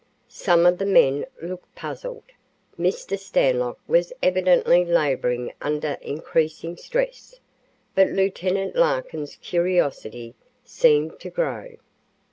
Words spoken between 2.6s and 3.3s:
Mr.